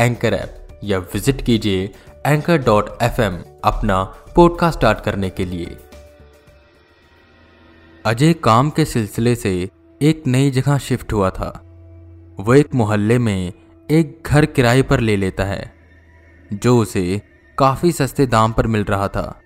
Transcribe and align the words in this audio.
Anchor 0.00 0.34
app 0.34 0.68
या 0.84 0.98
visit 0.98 1.40
कीजिए 1.42 1.84
anchor 2.26 2.58
dot 2.58 2.90
f 3.02 3.20
अपना 3.20 4.02
पॉडकास्ट 4.36 4.78
स्टार्ट 4.78 5.00
करने 5.00 5.30
के 5.30 5.44
लिए। 5.44 5.76
अजय 8.04 8.32
काम 8.34 8.70
के 8.70 8.84
सिलसिले 8.84 9.34
से 9.34 9.52
एक 10.00 10.22
नई 10.26 10.50
जगह 10.50 10.78
शिफ्ट 10.78 11.12
हुआ 11.12 11.30
था। 11.30 11.50
वो 12.40 12.54
एक 12.54 12.74
मोहल्ले 12.74 13.18
में 13.18 13.52
एक 13.90 14.22
घर 14.26 14.46
किराए 14.46 14.82
पर 14.82 15.00
ले 15.00 15.16
लेता 15.16 15.44
है, 15.44 15.72
जो 16.52 16.78
उसे 16.78 17.20
काफ़ी 17.58 17.92
सस्ते 17.92 18.26
दाम 18.26 18.52
पर 18.52 18.66
मिल 18.66 18.84
रहा 18.84 19.08
था। 19.08 19.40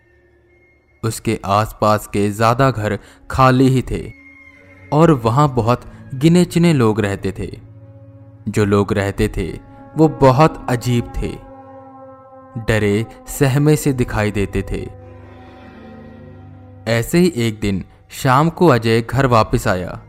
उसके 1.03 1.39
आसपास 1.45 2.07
के 2.07 2.29
ज़्यादा 2.31 2.71
घर 2.71 2.99
खाली 3.31 3.69
ही 3.69 3.83
थे 3.83 4.03
और 4.93 5.11
वहाँ 5.13 5.49
बहुत 5.55 5.85
गिने 6.15 6.45
चुने 6.45 6.73
लोग 6.73 7.01
रहते 7.01 7.33
थे। 7.39 7.51
जो 8.49 8.65
लोग 8.65 8.93
रहते 8.93 9.29
थे 9.29 9.47
वो 9.97 10.09
बहुत 10.09 10.67
अजीब 10.69 11.13
थे। 11.17 11.47
डरे 12.63 13.07
सहमे 13.29 13.77
से 13.77 13.93
दिखाई 13.93 14.31
देते 14.31 14.63
थे। 14.63 14.91
ऐसे 16.93 17.19
ही 17.19 17.33
एक 17.37 17.61
दिन 17.61 17.85
शाम 18.11 18.51
को 18.51 18.67
अजय 18.67 19.01
घर 19.01 19.27
वापस 19.27 19.69
आया। 19.69 20.03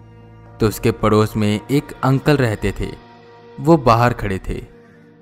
तो 0.60 0.68
उसके 0.68 0.92
पड़ोस 0.92 1.38
में 1.38 1.60
एक 1.72 1.84
अंकल 2.04 2.38
रहते 2.38 2.74
थे। 2.80 2.92
वो 3.60 3.78
बाहर 3.78 4.14
खड़े 4.14 4.40
थे। 4.50 4.66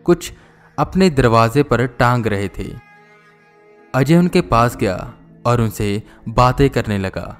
कुछ 0.04 0.34
अपने 0.80 1.10
दरवाजे 1.10 1.64
पर 1.64 1.88
टांग 1.88 2.28
रहे 2.28 2.48
थे। 2.48 2.74
अजय 3.96 4.18
उनके 4.18 4.42
पास 4.42 4.78
गया 4.78 5.14
और 5.46 5.62
उनसे 5.62 6.04
बातें 6.30 6.70
करने 6.70 6.98
लगा। 6.98 7.40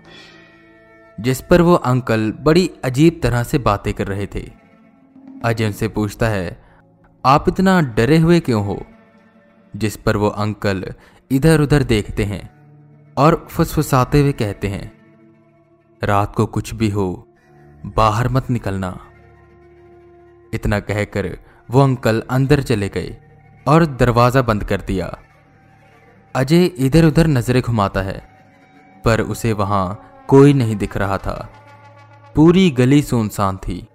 जिस 1.20 1.42
पर 1.42 1.62
वो 1.62 1.74
अंकल 1.74 2.32
बड़ी 2.32 2.72
अजीब 2.84 3.20
तरह 3.24 3.44
से 3.44 3.58
बातें 3.58 3.94
कर 3.94 4.08
रहे 4.08 4.28
थे। 4.36 4.52
अजय 5.46 5.66
उनसे 5.66 5.88
पूछता 5.88 6.28
है 6.28 6.65
आप 7.26 7.46
इतना 7.48 7.82
डरे 7.82 8.18
हुए 8.18 8.40
क्यों 8.40 8.66
हो? 8.66 8.86
जिस 9.76 9.96
पर 9.98 10.18
वो 10.18 10.28
अंकल 10.28 10.94
इधर 11.32 11.62
उधर 11.62 11.84
देखते 11.84 12.24
हैं 12.24 12.42
और 13.18 13.48
फुसफुसाते 13.52 14.22
हुए 14.22 14.32
कहते 14.32 14.68
हैं, 14.68 14.92
रात 16.04 16.36
को 16.36 16.46
कुछ 16.46 16.74
भी 16.74 16.90
हो, 16.90 17.28
बाहर 17.86 18.30
मत 18.30 18.50
निकलना। 18.50 19.00
इतना 20.54 20.80
कहकर 20.80 21.38
वो 21.70 21.82
अंकल 21.82 22.24
अंदर 22.30 22.62
चले 22.62 22.90
गए 22.90 23.18
और 23.68 23.86
दरवाज़ा 23.86 24.42
बंद 24.42 24.64
कर 24.64 24.82
दिया। 24.82 25.18
अजय 26.36 26.66
इधर 26.66 27.06
उधर 27.06 27.28
नज़रें 27.28 27.62
घुमाता 27.62 28.02
है, 28.02 28.22
पर 29.06 29.22
उसे 29.22 29.54
वहाँ 29.54 30.12
कोई 30.28 30.54
नहीं 30.54 30.76
दिख 30.76 30.98
रहा 30.98 31.18
था। 31.18 31.50
पूरी 32.36 32.70
गली 32.72 33.02
सुनसान 33.02 33.58
थी, 33.58 33.88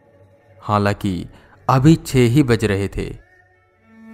हालाँकि 0.63 1.27
अभी 1.69 1.97
छह 1.97 2.19
ही 2.19 2.43
बज 2.43 2.65
रहे 2.65 2.89
थे। 2.89 3.20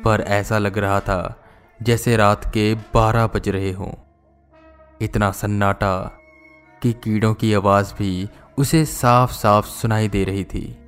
पर 0.05 0.21
ऐसा 0.21 0.59
लग 0.59 0.79
रहा 0.79 1.01
था 1.01 1.45
जैसे 1.83 2.17
रात 2.17 2.45
के 2.45 2.75
बारह 2.75 3.27
बज 3.27 3.49
रहे 3.49 3.73
हों। 3.73 3.93
इतना 5.01 5.31
सन्नाटा 5.31 6.19
कि 6.83 6.93
कीड़ों 6.93 7.35
की 7.35 7.55
आवाज़ 7.55 7.95
भी 7.95 8.29
उसे 8.59 8.85
साफ़ 8.85 9.33
साफ़ 9.33 9.67
सुनाई 9.67 10.09
दे 10.09 10.25
रही 10.25 10.45
थी। 10.45 10.79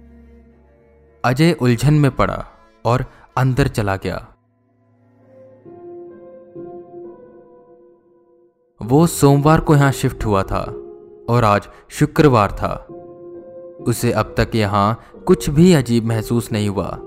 अजय 1.25 1.53
उलझन 1.53 1.95
में 1.95 2.11
पड़ा 2.11 2.47
और 2.85 3.05
अंदर 3.37 3.69
चला 3.69 3.97
गया। 3.97 4.35
वो 8.83 9.07
सोमवार 9.07 9.61
को 9.61 9.77
यहाँ 9.77 9.93
शिफ्ट 9.93 10.25
हुआ 10.25 10.43
था 10.43 10.63
और 11.29 11.45
आज 11.45 11.69
शुक्रवार 11.91 12.53
था। 12.53 12.87
उसे 13.85 14.13
अब 14.13 14.35
तक 14.37 14.51
यहाँ 14.55 15.05
कुछ 15.27 15.51
भी 15.51 15.73
अजीब 15.75 16.05
महसूस 16.05 16.53
नहीं 16.53 16.69
हुआ। 16.69 17.01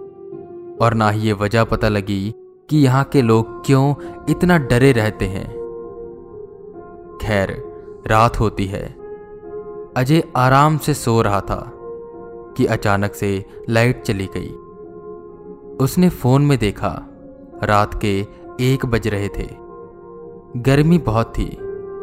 और 0.82 0.94
ना 0.94 1.10
ही 1.10 1.22
ये 1.22 1.34
वजह 1.34 1.64
पता 1.64 1.90
लगी 1.90 2.34
कि 2.70 2.78
यहाँ 2.78 3.04
के 3.04 3.22
लोग 3.22 3.66
क्यों 3.66 3.96
इतना 4.30 4.58
डरे 4.58 4.92
रहते 4.92 5.26
हैं। 5.26 5.50
खैर, 7.22 7.64
रात 8.08 8.40
होती 8.40 8.66
है। 8.66 8.96
अजय 9.98 10.24
आराम 10.36 10.78
से 10.78 10.94
सो 10.94 11.22
रहा 11.22 11.42
था 11.42 11.72
कि 12.58 12.66
अचानक 12.66 13.14
से 13.14 13.46
लाइट 13.70 14.02
चली 14.02 14.30
गई। 14.38 14.50
उसने 15.86 16.10
फ़ोन 16.10 16.46
में 16.46 16.58
देखा, 16.58 17.02
रात 17.64 18.02
के 18.02 18.26
एक 18.62 18.86
बज 18.86 19.08
रहे 19.08 19.28
थे। 19.28 19.50
गर्मी 20.58 20.98
बहुत 20.98 21.34
थी 21.38 21.58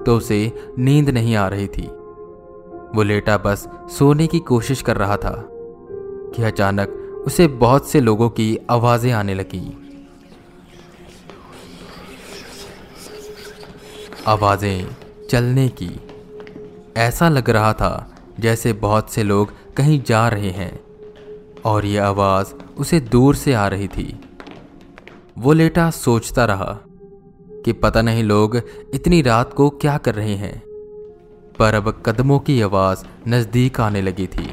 तो 0.06 0.16
उसे 0.16 0.52
नींद 0.78 1.10
नहीं 1.10 1.36
आ 1.36 1.48
रही 1.48 1.66
थी। 1.66 1.86
वो 2.94 3.02
लेटा 3.02 3.38
बस 3.38 3.68
सोने 3.98 4.26
की 4.26 4.38
कोशिश 4.38 4.82
कर 4.82 4.96
रहा 4.96 5.16
था 5.16 5.48
कि 6.34 6.42
अचानक 6.42 6.97
उसे 7.28 7.46
बहुत 7.46 7.88
से 7.88 8.00
लोगों 8.00 8.28
की 8.30 8.58
आवाज़ें 8.70 9.10
आने 9.12 9.34
लगी। 9.34 9.66
आवाज़ें 14.26 14.86
चलने 15.30 15.68
की। 15.68 15.90
ऐसा 16.96 17.28
लग 17.28 17.50
रहा 17.50 17.72
था 17.72 17.90
जैसे 18.40 18.72
बहुत 18.72 19.10
से 19.10 19.22
लोग 19.22 19.52
कहीं 19.76 20.02
जा 20.02 20.28
रहे 20.28 20.50
हैं, 20.50 20.78
और 21.64 21.86
यह 21.86 22.04
आवाज़ 22.04 22.54
उसे 22.76 23.00
दूर 23.00 23.34
से 23.34 23.54
आ 23.54 23.66
रही 23.68 23.88
थी। 23.88 24.20
वो 25.38 25.52
लेटा 25.52 25.90
सोचता 25.90 26.44
रहा 26.44 26.78
कि 27.64 27.72
पता 27.72 28.02
नहीं 28.02 28.22
लोग 28.22 28.56
इतनी 28.94 29.20
रात 29.22 29.52
को 29.52 29.68
क्या 29.70 29.98
कर 29.98 30.14
रहे 30.14 30.34
हैं, 30.36 30.62
पर 31.58 31.74
अब 31.74 32.02
कदमों 32.06 32.38
की 32.38 32.60
आवाज़ 32.60 33.04
नज़दीक 33.28 33.80
आने 33.80 34.02
लगी 34.02 34.26
थी। 34.26 34.48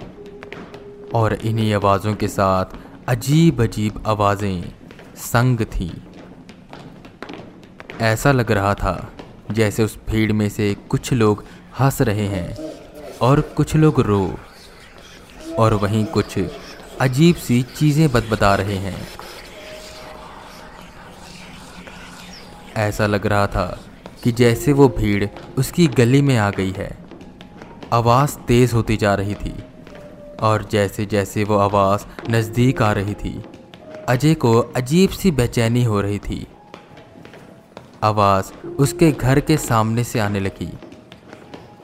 और 1.15 1.33
इन्हीं 1.33 1.73
आवाज़ों 1.73 2.13
के 2.15 2.27
साथ 2.27 2.65
अजीब 3.07 3.61
अजीब 3.61 4.03
आवाज़ें 4.07 4.63
संग 5.15 5.61
थीं। 5.65 5.89
ऐसा 8.01 8.31
लग 8.31 8.51
रहा 8.51 8.73
था 8.73 9.11
जैसे 9.51 9.83
उस 9.83 9.97
भीड़ 10.09 10.31
में 10.33 10.49
से 10.49 10.73
कुछ 10.89 11.13
लोग 11.13 11.43
हंस 11.79 12.01
रहे 12.01 12.27
हैं 12.27 12.57
और 13.21 13.41
कुछ 13.57 13.75
लोग 13.75 13.99
रो 13.99 14.37
और 15.59 15.73
वहीं 15.73 16.05
कुछ 16.05 16.37
अजीब 17.01 17.35
सी 17.35 17.61
चीज़ें 17.77 18.11
बदबता 18.11 18.55
रहे 18.55 18.77
हैं। 18.77 19.07
ऐसा 22.77 23.07
लग 23.07 23.25
रहा 23.25 23.47
था 23.47 23.65
कि 24.23 24.31
जैसे 24.31 24.73
वो 24.73 24.87
भीड़ 24.89 25.27
उसकी 25.57 25.87
गली 25.87 26.21
में 26.21 26.37
आ 26.37 26.49
गई 26.49 26.71
है। 26.71 26.89
आवाज़ 27.93 28.35
तेज़ 28.47 28.75
होती 28.75 28.97
जा 28.97 29.15
रही 29.15 29.35
थी। 29.35 29.53
और 30.43 30.67
जैसे 30.71 31.05
जैसे 31.05 31.43
वो 31.43 31.57
आवाज़ 31.57 32.05
नज़दीक 32.31 32.81
आ 32.81 32.91
रही 32.91 33.13
थी, 33.13 33.43
अजय 34.09 34.33
को 34.33 34.53
अजीब 34.75 35.09
सी 35.09 35.31
बेचैनी 35.31 35.83
हो 35.83 36.01
रही 36.01 36.19
थी। 36.19 36.45
आवाज़ 38.03 38.51
उसके 38.77 39.11
घर 39.11 39.39
के 39.39 39.57
सामने 39.57 40.03
से 40.03 40.19
आने 40.19 40.39
लगी। 40.39 40.71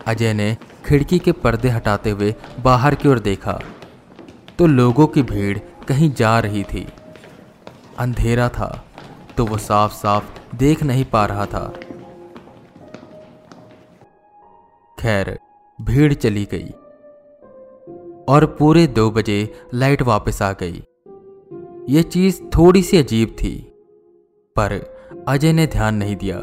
अजय 0.08 0.34
ने 0.34 0.56
खिड़की 0.86 1.20
के 1.20 1.32
पर्दे 1.32 1.70
हटाते 1.70 2.10
हुए 2.10 2.34
बाहर 2.60 2.96
की 2.96 3.10
ओर 3.10 3.20
देखा 3.20 3.60
तो 4.58 4.68
लोगों 4.68 5.08
की 5.08 5.22
भीड़ 5.24 5.58
कहीं 5.88 6.12
जा 6.14 6.40
रही 6.40 6.64
थी। 6.64 6.88
अंधेरा 8.00 8.50
था 8.50 8.86
तो 9.38 9.46
वो 9.46 9.58
साफ़ 9.58 9.94
साफ़ 9.94 10.56
देख 10.56 10.84
नहीं 10.84 11.06
पा 11.06 11.26
रहा 11.26 11.46
था। 11.46 11.68
खैर, 14.98 15.40
भीड़ 15.80 16.14
चली 16.14 16.48
गई। 16.52 16.74
और 18.32 18.46
पूरे 18.46 18.88
दो 18.88 19.12
बजे 19.12 19.54
लाइट 19.74 20.02
वापस 20.02 20.42
आ 20.42 20.52
गई। 20.52 20.84
यह 21.90 22.02
चीज़ 22.02 22.42
थोड़ी 22.44 22.84
सी 22.84 22.98
अजीब 22.98 23.30
थी, 23.30 23.74
पर 24.56 24.96
अजय 25.28 25.54
ने 25.54 25.68
ध्यान 25.68 25.96
नहीं 25.96 26.16
दिया। 26.16 26.38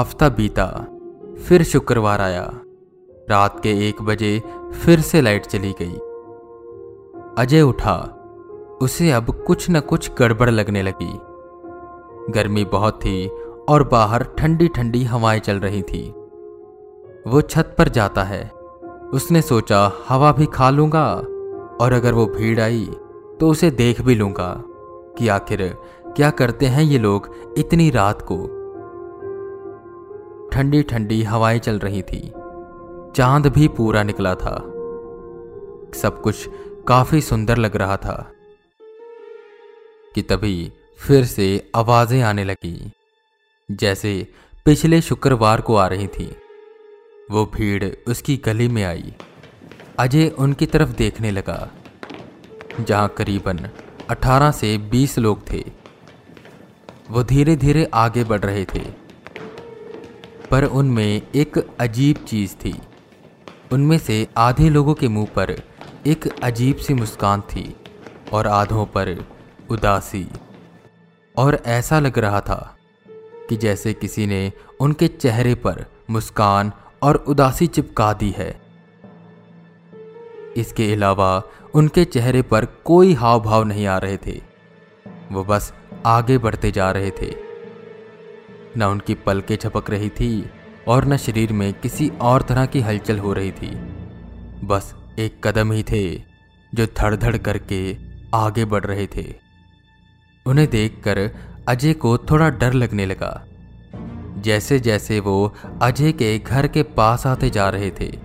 हफ़्ता 0.00 0.28
बीता, 0.28 0.66
फिर 1.48 1.62
शुक्रवार 1.62 2.20
आया। 2.20 2.60
रात 3.30 3.60
के 3.62 3.88
एक 3.88 4.02
बजे 4.02 4.42
फिर 4.84 5.00
से 5.00 5.20
लाइट 5.20 5.46
चली 5.46 5.74
गई। 5.82 5.94
अजय 7.38 7.62
उठा, 7.62 7.96
उसे 8.82 9.10
अब 9.10 9.44
कुछ 9.46 9.70
न 9.70 9.80
कुछ 9.80 10.10
गड़बड़ 10.18 10.50
लगने 10.50 10.82
लगी। 10.82 11.18
गर्मी 12.32 12.64
बहुत 12.64 12.94
थी 12.94 13.28
और 13.68 13.88
बाहर 13.88 14.22
ठंडी 14.38 14.68
ठंडी 14.68 15.04
हवाएँ 15.04 15.40
चल 15.40 15.60
रही 15.60 15.82
थी। 15.82 16.10
वो 17.26 17.40
छत 17.40 17.74
पर 17.78 17.88
जाता 17.88 18.22
है। 18.22 18.55
उसने 19.14 19.42
सोचा, 19.42 19.92
हवा 20.08 20.32
भी 20.32 20.46
खा 20.46 20.70
लूँगा 20.70 21.06
और 21.80 21.92
अगर 21.92 22.12
वो 22.12 22.26
भीड़ 22.26 22.60
आई 22.60 22.84
तो 23.40 23.48
उसे 23.48 23.70
देख 23.70 24.00
भी 24.00 24.14
लूँगा 24.14 24.64
कि 25.18 25.28
आखिर 25.28 25.62
क्या 26.16 26.30
करते 26.30 26.66
हैं 26.66 26.82
ये 26.82 26.98
लोग 26.98 27.54
इतनी 27.58 27.90
रात 27.90 28.22
को. 28.22 28.36
ठंडी 30.52 30.82
ठंडी 30.82 31.22
हवाएँ 31.22 31.58
चल 31.58 31.78
रही 31.78 32.02
थी। 32.02 32.20
चाँद 33.16 33.46
भी 33.46 33.68
पूरा 33.68 34.02
निकला 34.02 34.34
था। 34.34 34.56
सब 35.94 36.20
कुछ 36.22 36.48
काफ़ी 36.88 37.20
सुंदर 37.20 37.56
लग 37.56 37.76
रहा 37.76 37.96
था 37.96 38.32
कि 40.14 40.22
तभी 40.22 40.72
फिर 40.98 41.24
से 41.24 41.70
आवाज़ें 41.76 42.22
आने 42.22 42.44
लगी, 42.44 42.92
जैसे 43.70 44.26
पिछले 44.64 45.00
शुक्रवार 45.00 45.60
को 45.60 45.76
आ 45.76 45.86
रही 45.86 46.06
थी। 46.06 46.36
वो 47.30 47.44
भीड़ 47.54 47.84
उसकी 48.10 48.36
गली 48.36 48.68
में 48.68 48.84
आई। 48.84 49.14
अजय 49.98 50.28
उनकी 50.28 50.66
तरफ़ 50.66 50.88
देखने 50.88 51.30
लगा, 51.30 51.70
जहाँ 52.80 53.08
करीबन 53.08 53.58
18 54.10 54.50
से 54.50 54.76
20 54.78 55.18
लोग 55.18 55.50
थे। 55.52 55.64
वो 57.10 57.22
धीरे 57.22 57.56
धीरे 57.56 57.84
आगे 57.94 58.24
बढ़ 58.24 58.40
रहे 58.40 58.64
थे, 58.64 58.84
पर 60.50 60.64
उनमें 60.64 61.22
एक 61.34 61.58
अजीब 61.80 62.16
चीज़ 62.16 62.54
थी। 62.54 62.74
उनमें 63.72 63.98
से 63.98 64.26
आधे 64.36 64.68
लोगों 64.68 64.94
के 64.94 65.08
मुँह 65.08 65.26
पर 65.26 65.56
एक 66.06 66.28
अजीब 66.42 66.76
सी 66.76 66.94
मुस्कान 66.94 67.40
थी 67.40 67.76
और 68.32 68.46
आधों 68.46 68.86
पर 68.86 69.24
उदासी। 69.70 70.26
और 71.36 71.62
ऐसा 71.66 72.00
लग 72.00 72.18
रहा 72.18 72.40
था 72.40 72.76
कि 73.48 73.56
जैसे 73.56 73.92
किसी 73.94 74.26
ने 74.26 74.52
उनके 74.80 75.08
चेहरे 75.08 75.54
पर 75.54 75.84
मुस्कान 76.10 76.72
और 77.02 77.16
उदासी 77.16 77.66
चिपका 77.66 78.12
दी 78.12 78.30
है। 78.30 78.60
इसके 80.56 80.92
अलावा 80.92 81.42
उनके 81.74 82.04
चेहरे 82.04 82.42
पर 82.42 82.64
कोई 82.64 83.12
हाव 83.12 83.40
भाव 83.40 83.64
नहीं 83.64 83.86
आ 83.86 83.98
रहे 83.98 84.16
थे। 84.16 84.42
वो 85.32 85.44
बस 85.44 85.74
आगे 86.06 86.38
बढ़ते 86.38 86.70
जा 86.70 86.90
रहे 86.90 87.10
थे। 87.10 87.34
न 88.76 88.82
उनकी 88.82 89.14
पलकें 89.14 89.58
झपक 89.62 89.90
रही 89.90 90.08
थी 90.08 90.50
और 90.88 91.04
न 91.04 91.16
शरीर 91.16 91.52
में 91.52 91.74
किसी 91.74 92.08
और 92.20 92.42
तरह 92.42 92.66
की 92.66 92.80
हलचल 92.80 93.18
हो 93.18 93.32
रही 93.32 93.52
थी। 93.52 93.70
बस 94.64 94.94
एक 95.18 95.46
कदम 95.46 95.72
ही 95.72 95.82
थे 95.82 96.22
जो 96.74 96.86
धड़ 96.86 97.16
धड़ 97.16 97.36
करके 97.36 97.96
आगे 98.34 98.64
बढ़ 98.64 98.84
रहे 98.84 99.06
थे। 99.06 99.34
उन्हें 100.46 100.70
देखकर 100.70 101.30
अजय 101.68 101.94
को 101.94 102.18
थोड़ा 102.18 102.50
डर 102.50 102.72
लगने 102.72 103.06
लगा। 103.06 103.46
जैसे 104.46 104.78
जैसे 104.80 105.20
वो 105.20 105.54
अजय 105.82 106.12
के 106.12 106.38
घर 106.38 106.66
के 106.66 106.82
पास 106.82 107.26
आते 107.26 107.50
जा 107.50 107.68
रहे 107.68 107.90
थे 107.90 108.18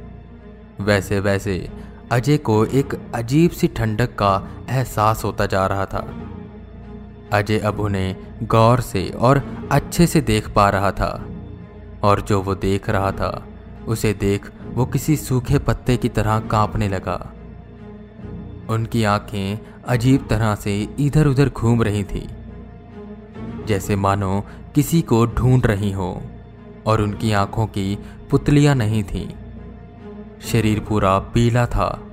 वैसे 0.82 1.20
वैसे 1.20 1.70
अजय 2.12 2.38
को 2.38 2.66
एक 2.66 2.94
अजीब 3.16 3.52
सी 3.52 3.68
ठंडक 3.68 4.16
का 4.16 4.50
एहसास 4.70 5.24
होता 5.24 5.46
जा 5.46 5.68
रहा 5.68 5.86
था। 5.86 6.00
अजय 7.34 7.60
अब 7.60 7.80
उन्हें 7.80 8.16
गौर 8.44 8.82
से 8.82 9.10
और 9.10 9.42
अच्छे 9.72 10.08
से 10.08 10.22
देख 10.22 10.50
पा 10.50 10.70
रहा 10.70 10.92
था 10.92 11.26
और 12.04 12.22
जो 12.22 12.42
वो 12.42 12.56
देख 12.56 12.90
रहा 12.90 13.12
था, 13.12 13.48
उसे 13.88 14.14
देख 14.14 14.52
वो 14.74 14.86
किसी 14.86 15.16
सूखे 15.16 15.60
पत्ते 15.60 15.98
की 15.98 16.10
तरह 16.10 16.40
कांपने 16.40 16.90
लगा। 16.90 17.34
उनकी 18.70 19.04
आँखें 19.04 19.60
अजीब 19.88 20.28
तरह 20.30 20.56
से 20.56 20.88
इधर 21.00 21.28
उधर 21.28 21.50
घूम 21.50 21.84
रही 21.84 22.04
थी। 22.04 22.28
जैसे 23.66 23.96
मानो 23.96 24.44
किसी 24.76 25.02
को 25.02 25.26
ढूंढ 25.26 25.66
रही 25.66 25.92
हो, 25.92 26.22
और 26.86 27.02
उनकी 27.02 27.32
आँखों 27.32 27.68
की 27.68 27.98
पुतलियाँ 28.30 28.76
नहीं 28.76 29.04
थीं। 29.04 29.30
शरीर 30.42 30.80
पूरा 30.80 31.20
पीला 31.20 31.66
था। 31.66 32.08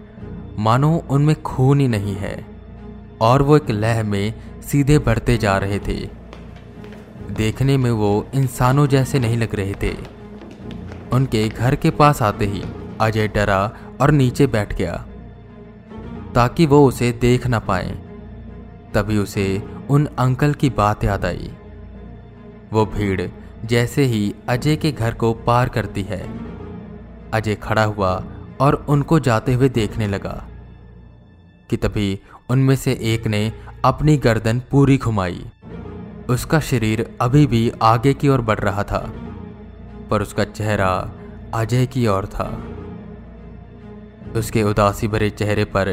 मानो 0.58 1.02
उनमें 1.10 1.42
खून 1.42 1.80
ही 1.80 1.88
नहीं 1.88 2.14
है, 2.14 2.46
और 3.20 3.42
वो 3.42 3.56
एक 3.56 3.70
लह 3.70 4.02
में 4.02 4.34
सीधे 4.62 4.98
बढ़ते 4.98 5.36
जा 5.38 5.58
रहे 5.58 5.78
थे। 5.78 6.08
देखने 7.30 7.76
में 7.76 7.90
वो 7.90 8.26
इंसानों 8.34 8.86
जैसे 8.86 9.18
नहीं 9.18 9.36
लग 9.36 9.54
रहे 9.54 9.74
थे। 9.82 9.96
उनके 11.12 11.48
घर 11.48 11.74
के 11.76 11.90
पास 11.90 12.22
आते 12.22 12.46
ही 12.46 12.62
अजय 13.00 13.28
डरा 13.28 13.76
और 14.00 14.10
नीचे 14.10 14.46
बैठ 14.46 14.74
गया, 14.74 15.06
ताकि 16.34 16.66
वो 16.66 16.86
उसे 16.86 17.12
देख 17.12 17.46
ना 17.46 17.58
पाए। 17.58 17.98
तभी 18.94 19.18
उसे 19.18 19.62
उन 19.90 20.06
अंकल 20.18 20.54
की 20.54 20.70
बात 20.70 21.04
याद 21.04 21.24
आई। 21.24 21.50
वो 22.72 22.84
भीड़ 22.86 23.28
जैसे 23.64 24.04
ही 24.04 24.34
अजय 24.48 24.76
के 24.76 24.92
घर 24.92 25.14
को 25.14 25.32
पार 25.46 25.68
करती 25.68 26.02
है। 26.02 26.20
अजय 27.34 27.54
खड़ा 27.54 27.84
हुआ 27.84 28.12
और 28.60 28.74
उनको 28.88 29.18
जाते 29.20 29.54
हुए 29.54 29.68
देखने 29.68 30.06
लगा 30.06 30.48
कि 31.70 31.76
तभी 31.76 32.18
उनमें 32.50 32.74
से 32.76 32.92
एक 33.04 33.26
ने 33.26 33.52
अपनी 33.84 34.16
गर्दन 34.16 34.62
पूरी 34.70 34.96
घुमाई। 34.98 35.44
उसका 36.28 36.60
शरीर 36.60 37.08
अभी 37.20 37.46
भी 37.46 37.70
आगे 37.82 38.14
की 38.14 38.28
ओर 38.28 38.40
बढ़ 38.40 38.58
रहा 38.58 38.82
था, 38.82 38.98
पर 40.10 40.22
उसका 40.22 40.44
चेहरा 40.44 40.90
अजय 41.54 41.86
की 41.86 42.06
ओर 42.06 42.26
था। 42.26 42.48
उसके 44.36 44.62
उदासी 44.62 45.08
भरे 45.08 45.30
चेहरे 45.30 45.64
पर 45.64 45.88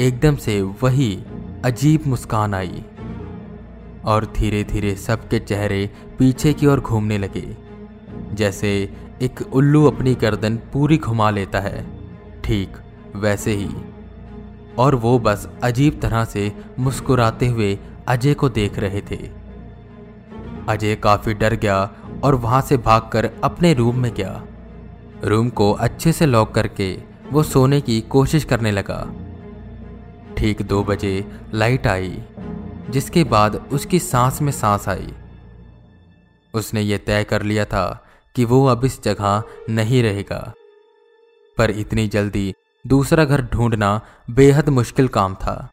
एकदम 0.00 0.36
से 0.36 0.60
वही 0.82 1.12
अजीब 1.64 2.06
मुस्कान 2.06 2.54
आई। 2.54 2.84
और 4.08 4.24
धीरे 4.36 4.62
धीरे 4.64 4.94
सबके 4.96 5.38
चेहरे 5.38 5.90
पीछे 6.18 6.52
की 6.52 6.66
ओर 6.66 6.80
घूमने 6.80 7.18
लगे। 7.18 7.46
जैसे 8.32 8.70
एक 9.22 9.40
उल्लू 9.52 9.84
अपनी 9.86 10.14
गर्दन 10.14 10.56
पूरी 10.72 10.96
घुमा 10.98 11.30
लेता 11.30 11.60
है। 11.60 11.86
ठीक 12.44 12.76
वैसे 13.16 13.54
ही। 13.54 13.68
और 14.78 14.94
वो 14.94 15.18
बस 15.18 15.48
अजीब 15.62 16.00
तरह 16.00 16.24
से 16.24 16.52
मुस्कुराते 16.78 17.46
हुए 17.46 17.78
अजय 18.08 18.34
को 18.34 18.48
देख 18.48 18.78
रहे 18.78 19.00
थे। 19.00 19.18
अजय 20.68 20.94
काफ़ी 20.96 21.34
डर 21.34 21.54
गया 21.54 21.78
और 22.24 22.34
वहाँ 22.34 22.60
से 22.60 22.76
भागकर 22.76 23.30
अपने 23.44 23.74
रूम 23.74 23.98
में 23.98 24.12
गया। 24.14 24.42
रूम 25.24 25.48
को 25.50 25.72
अच्छे 25.72 26.12
से 26.12 26.26
लॉक 26.26 26.54
करके 26.54 26.92
वो 27.32 27.42
सोने 27.42 27.80
की 27.80 28.00
कोशिश 28.00 28.44
करने 28.44 28.70
लगा। 28.70 29.06
ठीक 30.36 30.62
दो 30.62 30.82
बजे 30.84 31.14
लाइट 31.54 31.86
आई। 31.86 32.22
जिसके 32.90 33.24
बाद 33.24 33.68
उसकी 33.72 33.98
सांस 33.98 34.42
में 34.42 34.52
सांस 34.52 34.88
आई। 34.88 35.14
उसने 36.54 36.80
ये 36.80 36.98
तय 36.98 37.24
कर 37.24 37.42
लिया 37.42 37.64
था 37.64 38.06
कि 38.34 38.44
वो 38.44 38.66
अब 38.66 38.84
इस 38.84 39.02
जगह 39.02 39.42
नहीं 39.70 40.02
रहेगा। 40.02 40.52
पर 41.58 41.70
इतनी 41.70 42.08
जल्दी 42.08 42.54
दूसरा 42.86 43.24
घर 43.24 43.42
ढूंढना 43.42 44.00
बेहद 44.30 44.68
मुश्किल 44.68 45.08
काम 45.08 45.34
था। 45.34 45.70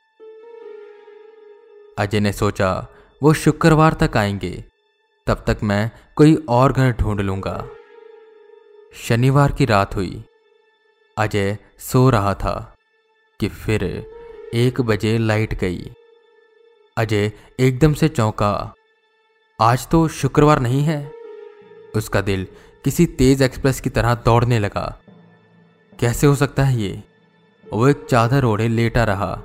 अजय 1.97 2.19
ने 2.19 2.33
सोचा, 2.33 2.88
वो 3.23 3.33
शुक्रवार 3.33 3.94
तक 3.94 4.18
आएँगे। 4.18 4.63
तब 5.28 5.44
तक 5.47 5.57
मैं 5.63 5.92
कोई 6.16 6.45
और 6.49 6.73
घर 6.73 6.92
ढूंढ 6.92 7.21
लूँगा। 7.21 7.68
शनिवार 8.95 9.51
की 9.51 9.66
रात 9.66 9.95
हुई। 9.95 10.23
अजय 11.18 11.57
सो 11.80 12.09
रहा 12.09 12.33
था 12.33 12.75
कि 13.40 13.47
फिर 13.47 14.11
एक 14.54 14.81
बजे 14.81 15.18
लाइट 15.18 15.54
गई। 15.54 15.94
अजय 16.97 17.31
एकदम 17.59 17.94
से 17.94 18.07
चौंका। 18.07 18.73
आज 19.61 19.87
तो 19.87 20.07
शुक्रवार 20.07 20.59
नहीं 20.59 20.81
है। 20.81 21.11
उसका 21.95 22.21
दिल 22.21 22.47
किसी 22.83 23.06
तेज 23.06 23.42
एक्सप्रेस 23.42 23.81
की 23.81 23.90
तरह 23.90 24.16
दौड़ने 24.16 24.59
लगा। 24.59 24.99
कैसे 25.99 26.28
हो 26.28 26.35
सकता 26.35 26.64
है 26.64 26.81
ये? 26.81 27.04
वो 27.73 27.87
एक 27.87 28.06
चादर 28.09 28.44
ओढ़े 28.44 28.68
लेटा 28.68 29.04
रहा 29.04 29.44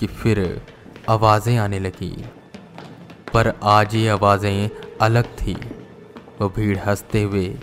कि 0.00 0.06
फिर 0.06 0.62
आवाज़ें 1.08 1.56
आने 1.56 1.78
लगी। 1.78 2.24
पर 3.34 3.60
आज 3.62 3.94
ये 3.94 4.08
आवाज़ें 4.08 4.70
अलग 5.00 5.24
थी। 5.24 5.54
वो 6.40 6.48
भीड़ 6.48 6.78
हँसते 6.78 7.22
हुए 7.22 7.58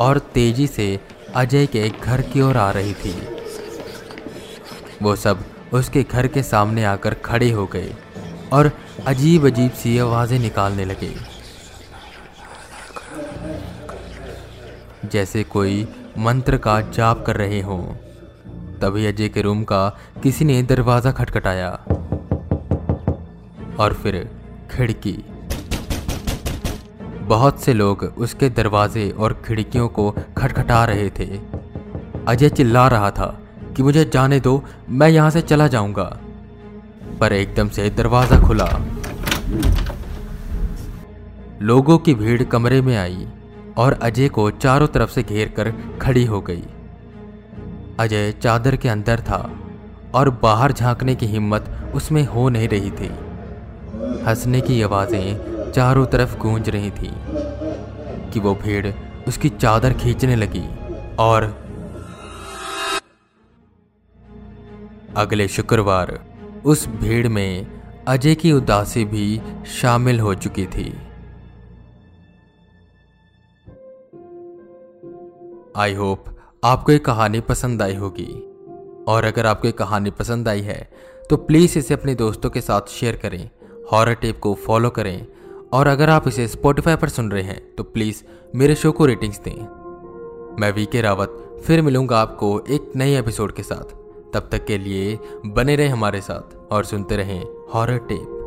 और 0.00 0.18
तेज़ी 0.18 0.66
से 0.66 1.00
अजय 1.34 1.66
के 1.66 1.88
घर 1.88 2.22
की 2.22 2.40
ओर 2.40 2.56
आ 2.56 2.70
रही 2.70 2.94
थी। 2.94 3.16
वो 5.02 5.16
सब 5.16 5.44
उसके 5.72 6.02
घर 6.02 6.26
के 6.26 6.42
सामने 6.42 6.84
आकर 6.84 7.14
खड़े 7.14 7.50
हो 7.50 7.66
गए। 7.66 7.94
और 8.52 8.70
अजीब 9.06 9.46
अजीब 9.46 9.70
सी 9.72 9.98
आवाज़ें 9.98 10.38
निकालने 10.38 10.84
लगे। 10.84 11.14
जैसे 15.06 15.42
कोई 15.44 15.86
मंत्र 16.18 16.56
का 16.56 16.80
जाप 16.80 17.24
कर 17.26 17.36
रहे 17.36 17.60
हों, 17.60 17.82
तभी 18.80 19.06
अजय 19.06 19.28
के 19.28 19.42
रूम 19.42 19.62
का 19.64 19.88
किसी 20.22 20.44
ने 20.44 20.62
दरवाज़ा 20.62 21.12
खटखटाया 21.12 21.70
और 23.78 23.92
फिर 23.92 24.28
खिड़की। 24.70 25.16
बहुत 27.24 27.60
से 27.60 27.72
लोग 27.72 28.02
उसके 28.18 28.48
दरवाजे 28.48 29.10
और 29.10 29.32
खिड़कियों 29.46 29.88
को 29.88 30.10
खटखटा 30.36 30.84
रहे 30.84 31.10
थे। 31.10 31.26
अजय 32.28 32.48
चिल्ला 32.48 32.86
रहा 32.88 33.10
था 33.10 33.26
कि 33.76 33.82
मुझे 33.82 34.04
जाने 34.04 34.40
दो, 34.40 34.62
मैं 34.88 35.08
यहाँ 35.08 35.30
से 35.30 35.40
चला 35.42 35.68
जाऊँगा। 35.68 36.08
पर 37.20 37.32
एकदम 37.32 37.68
से 37.68 37.88
दरवाज़ा 37.90 38.40
खुला। 38.40 38.68
लोगों 41.62 41.98
की 41.98 42.14
भीड़ 42.14 42.42
कमरे 42.42 42.80
में 42.80 42.96
आई 42.96 43.26
और 43.78 43.92
अजय 44.02 44.28
को 44.28 44.50
चारों 44.50 44.86
तरफ़ 44.86 45.10
से 45.10 45.22
घेर 45.22 45.48
कर 45.48 45.70
खड़ी 46.02 46.24
हो 46.24 46.40
गई। 46.40 46.62
अजय 48.00 48.32
चादर 48.32 48.76
के 48.76 48.88
अंदर 48.88 49.20
था 49.20 49.38
और 50.14 50.30
बाहर 50.42 50.72
झांकने 50.72 51.14
की 51.14 51.26
हिम्मत 51.26 51.92
उसमें 51.94 52.24
हो 52.26 52.48
नहीं 52.48 52.68
रही 52.68 52.90
थी। 52.90 53.10
हंसने 54.26 54.60
की 54.60 54.80
आवाज़ें 54.82 55.72
चारों 55.72 56.06
तरफ़ 56.06 56.36
गूंज 56.38 56.68
रही 56.68 56.90
थी 56.90 57.12
कि 58.32 58.40
वो 58.40 58.54
भीड़ 58.54 58.86
उसकी 59.28 59.48
चादर 59.48 59.92
खींचने 59.92 60.36
लगी 60.36 60.66
और 61.18 61.44
अगले 65.16 65.48
शुक्रवार 65.48 66.18
उस 66.64 66.86
भीड़ 66.88 67.28
में 67.28 67.80
अजय 68.08 68.34
की 68.34 68.52
उदासी 68.52 69.04
भी 69.04 69.40
शामिल 69.66 70.20
हो 70.20 70.34
चुकी 70.34 70.66
थी। 70.66 70.92
आई 75.76 75.94
होप 75.94 76.24
आपको 76.64 76.92
ये 76.92 76.98
कहानी 76.98 77.40
पसंद 77.40 77.82
आई 77.82 77.94
होगी। 77.94 78.28
और 79.08 79.24
अगर 79.24 79.46
आपको 79.46 79.68
ये 79.68 79.72
कहानी 79.72 80.10
पसंद 80.10 80.48
आई 80.48 80.60
है 80.60 80.90
तो 81.30 81.36
प्लीज़ 81.36 81.78
इसे 81.78 81.94
अपने 81.94 82.14
दोस्तों 82.14 82.50
के 82.50 82.60
साथ 82.60 82.88
शेयर 82.88 83.16
करें 83.16 83.50
हॉरर 83.92 84.14
टेप 84.14 84.38
को 84.38 84.54
फॉलो 84.54 84.90
करें। 84.90 85.26
और 85.72 85.86
अगर 85.86 86.10
आप 86.10 86.28
इसे 86.28 86.48
स्पॉटिफाई 86.48 86.96
पर 86.96 87.08
सुन 87.08 87.30
रहे 87.30 87.42
हैं 87.42 87.60
तो 87.76 87.82
प्लीज़ 87.82 88.22
मेरे 88.54 88.74
शो 88.74 88.92
को 88.92 89.06
रेटिंग्स 89.06 89.40
दें। 89.40 90.60
मैं 90.60 90.72
वी 90.72 90.86
के 90.86 91.00
रावत, 91.00 91.62
फिर 91.66 91.82
मिलूँगा 91.82 92.20
आपको 92.20 92.58
एक 92.60 92.92
नए 92.96 93.18
एपिसोड 93.18 93.52
के 93.52 93.62
साथ। 93.62 93.99
तब 94.34 94.48
तक 94.52 94.64
के 94.64 94.78
लिए 94.78 95.18
बने 95.46 95.76
रहें 95.76 95.88
हमारे 95.88 96.20
साथ 96.20 96.72
और 96.72 96.84
सुनते 96.84 97.16
रहें 97.16 97.42
हॉरर 97.74 97.98
टेप 97.98 98.39